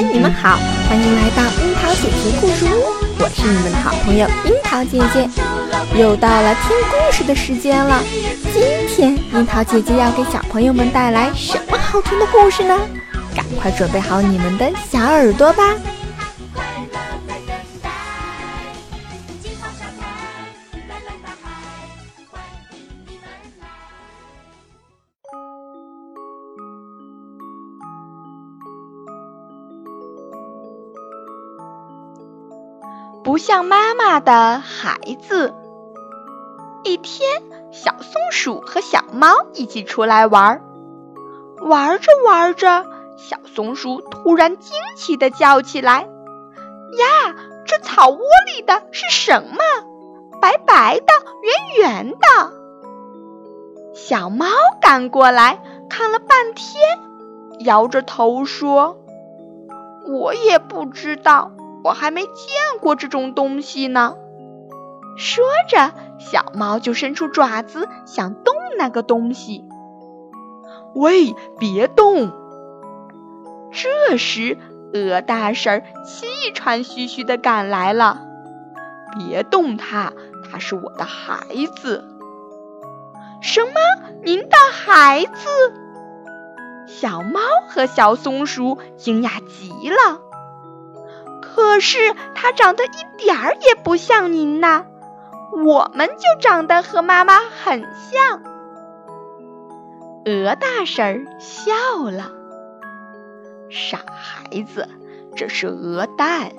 [0.00, 0.58] 你们好，
[0.88, 5.28] 欢迎来到樱桃姐姐故事屋，我是你们的好朋友樱桃姐姐。
[5.94, 8.02] 又到了听故事的时间了，
[8.50, 12.78] 今天樱桃姐姐要给小朋友们带来什么好听的故事呢？
[13.36, 15.62] 赶快准备好你们的小耳朵吧。
[33.30, 35.54] 不像妈妈的孩子。
[36.82, 40.60] 一天，小松鼠和小猫一起出来玩，
[41.60, 42.84] 玩着玩着，
[43.16, 46.08] 小松鼠突然惊奇地叫起来
[46.98, 47.36] ：“呀，
[47.68, 48.18] 这草窝
[48.52, 49.58] 里的是什么？
[50.40, 51.12] 白白的，
[51.78, 52.52] 圆圆的。”
[53.94, 54.46] 小猫
[54.80, 56.82] 赶过来看了半天，
[57.60, 58.98] 摇着头说
[60.10, 62.34] ：“我也不知道。”我还没见
[62.80, 64.14] 过这种东西呢。
[65.16, 69.64] 说着，小猫就伸出爪子想动那个东西。
[70.94, 72.32] 喂，别动！
[73.72, 74.58] 这时，
[74.92, 78.22] 鹅大婶气喘吁吁地赶来了。
[79.18, 80.12] 别动它，
[80.50, 81.38] 它是我的孩
[81.80, 82.04] 子。
[83.40, 83.70] 什么？
[84.22, 85.48] 您的孩子？
[86.86, 90.20] 小猫和小松鼠惊讶极了。
[91.54, 91.98] 可是
[92.34, 94.84] 它长得一点儿也不像您呐，
[95.64, 98.42] 我们就长得和妈妈很像。
[100.26, 101.72] 鹅大婶儿笑
[102.10, 102.30] 了，
[103.68, 104.88] 傻孩子，
[105.34, 106.52] 这是鹅蛋，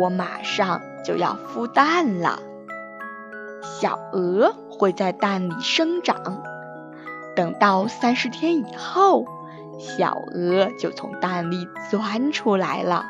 [0.00, 2.38] 我马上就要孵蛋了。
[3.62, 6.42] 小鹅会在蛋里生长，
[7.36, 9.26] 等到三十天以后，
[9.78, 13.04] 小鹅就从蛋里钻出来了。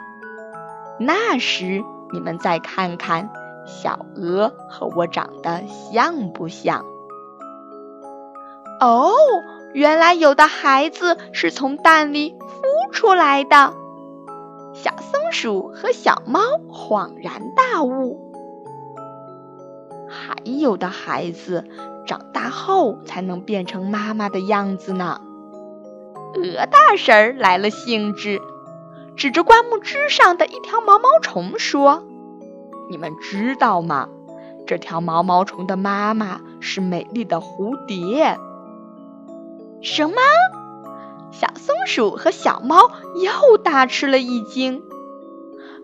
[1.00, 3.30] 那时，你们再看看
[3.66, 6.84] 小鹅和我长得像不像？
[8.80, 9.12] 哦，
[9.74, 13.72] 原来有的孩子是从蛋里孵出来的。
[14.72, 18.32] 小松鼠和小猫恍然大悟。
[20.08, 21.64] 还有的孩子
[22.06, 25.20] 长大后才能变成妈妈的样子呢。
[26.34, 28.40] 鹅大婶来了兴致。
[29.18, 32.04] 指着灌木枝上的一条毛毛虫说
[32.88, 34.08] ：“你们知道吗？
[34.64, 38.38] 这条毛毛虫的妈妈是美丽的蝴蝶。”
[39.82, 40.14] 什么？
[41.32, 44.84] 小松鼠和小猫又大吃了一惊。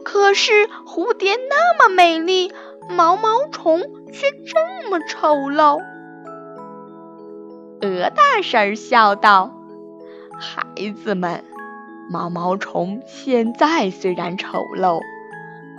[0.05, 2.53] 可是蝴蝶那么美丽，
[2.89, 3.81] 毛毛虫
[4.12, 5.81] 却这么丑陋。
[7.81, 9.51] 鹅大婶笑道
[10.39, 11.43] ：“孩子们。”
[12.10, 15.00] 毛毛虫现在虽然丑陋，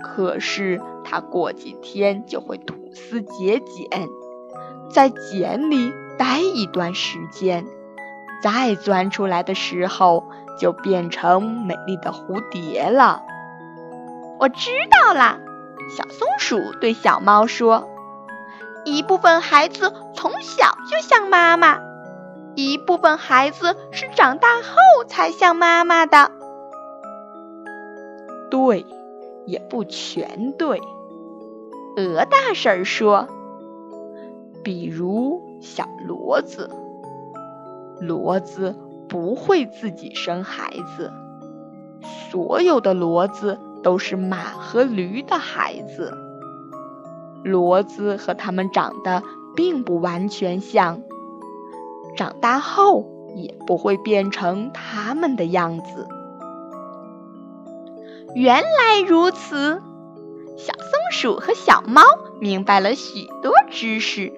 [0.02, 4.08] 可是它过几天就会吐丝结茧，
[4.90, 7.64] 在茧里待一段时间，
[8.42, 10.28] 再钻出来的时候
[10.58, 13.22] 就变成美丽的蝴蝶了。
[14.38, 15.38] 我知道啦，
[15.96, 17.88] 小松鼠对小猫说
[18.84, 21.78] ：“一部分孩子从小就像妈妈。”
[22.56, 26.30] 一部分孩子是长大后才像妈妈的，
[28.50, 28.86] 对，
[29.44, 30.80] 也不全对。
[31.98, 33.28] 鹅大婶说
[34.64, 36.70] ：“比如小骡子，
[38.00, 38.74] 骡子
[39.06, 41.12] 不会自己生孩子，
[42.30, 46.16] 所有的骡子都是马和驴的孩子。
[47.44, 49.22] 骡子和它们长得
[49.54, 51.02] 并不完全像。”
[52.16, 53.06] 长大后
[53.36, 56.08] 也不会变成他们的样子。
[58.34, 59.80] 原来如此，
[60.56, 62.02] 小松鼠和小猫
[62.40, 64.32] 明白了许多知识，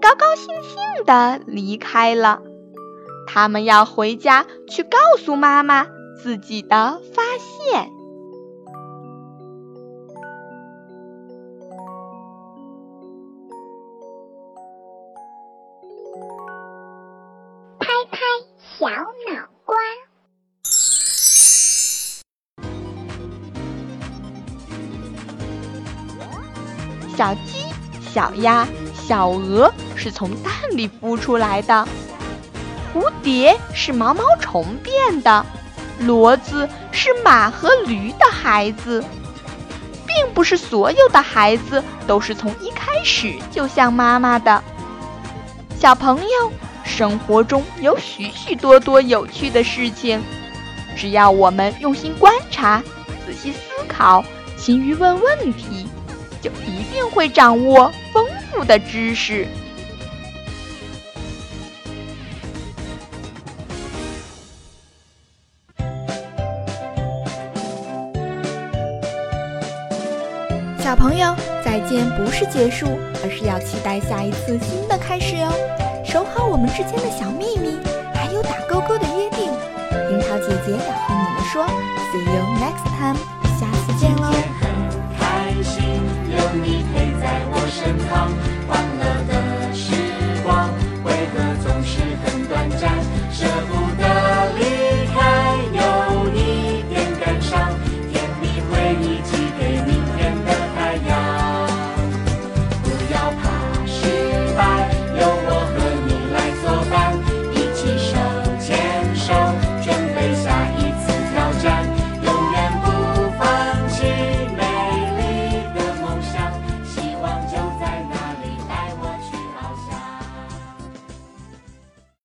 [0.00, 2.42] 高高兴兴地离开了。
[3.26, 5.86] 他们要回家去告诉妈妈
[6.22, 7.90] 自己的发现。
[18.82, 19.76] 小脑瓜，
[27.16, 27.64] 小鸡、
[28.12, 31.86] 小鸭、小鹅是从蛋里孵出来的，
[32.92, 35.46] 蝴蝶是毛毛虫变的，
[36.00, 39.04] 骡子是马和驴的孩子，
[40.08, 44.64] 并不是所有的孩子都是从一开始就像妈妈的，
[45.78, 46.52] 小朋友。
[46.92, 50.20] 生活中有许许多多有趣的事情，
[50.94, 52.82] 只要我们用心观察、
[53.26, 53.58] 仔细思
[53.88, 54.22] 考、
[54.58, 55.88] 勤于问问题，
[56.42, 59.48] 就一定会掌握丰富的知识。
[70.78, 71.34] 小朋友，
[71.64, 72.86] 再见不是结束，
[73.24, 75.81] 而是要期待下一次新的开始哦。
[76.12, 77.78] 守好我们之间的小秘密，
[78.12, 79.50] 还有打勾勾的约定。
[80.10, 81.64] 樱桃姐姐要和你们说
[82.12, 83.41] ，See you next time。